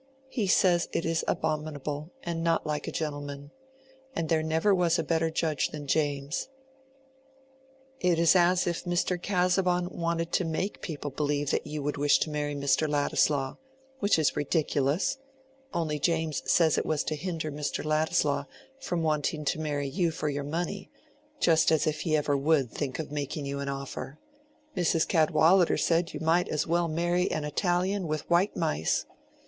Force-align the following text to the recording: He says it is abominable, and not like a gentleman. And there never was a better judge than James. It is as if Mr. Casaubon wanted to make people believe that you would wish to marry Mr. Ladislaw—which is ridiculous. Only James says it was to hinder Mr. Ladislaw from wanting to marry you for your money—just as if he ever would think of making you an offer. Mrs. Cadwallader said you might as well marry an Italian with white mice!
He 0.29 0.47
says 0.47 0.89
it 0.93 1.05
is 1.05 1.23
abominable, 1.27 2.09
and 2.23 2.43
not 2.43 2.65
like 2.65 2.87
a 2.87 2.91
gentleman. 2.91 3.51
And 4.15 4.29
there 4.29 4.41
never 4.41 4.73
was 4.73 4.97
a 4.97 5.03
better 5.03 5.29
judge 5.29 5.67
than 5.69 5.85
James. 5.85 6.49
It 7.99 8.17
is 8.17 8.35
as 8.35 8.65
if 8.65 8.83
Mr. 8.85 9.21
Casaubon 9.21 9.89
wanted 9.91 10.31
to 10.31 10.43
make 10.43 10.81
people 10.81 11.11
believe 11.11 11.51
that 11.51 11.67
you 11.67 11.83
would 11.83 11.97
wish 11.97 12.17
to 12.21 12.31
marry 12.31 12.55
Mr. 12.55 12.89
Ladislaw—which 12.89 14.17
is 14.17 14.35
ridiculous. 14.35 15.19
Only 15.71 15.99
James 15.99 16.41
says 16.51 16.79
it 16.79 16.85
was 16.87 17.03
to 17.03 17.15
hinder 17.15 17.51
Mr. 17.51 17.85
Ladislaw 17.85 18.45
from 18.79 19.03
wanting 19.03 19.45
to 19.45 19.59
marry 19.59 19.87
you 19.87 20.09
for 20.09 20.29
your 20.29 20.43
money—just 20.43 21.71
as 21.71 21.85
if 21.85 21.99
he 22.01 22.17
ever 22.17 22.35
would 22.35 22.71
think 22.71 22.97
of 22.97 23.11
making 23.11 23.45
you 23.45 23.59
an 23.59 23.69
offer. 23.69 24.17
Mrs. 24.75 25.07
Cadwallader 25.07 25.77
said 25.77 26.11
you 26.11 26.19
might 26.19 26.49
as 26.49 26.65
well 26.65 26.87
marry 26.87 27.29
an 27.29 27.43
Italian 27.45 28.07
with 28.07 28.27
white 28.31 28.57
mice! 28.57 29.05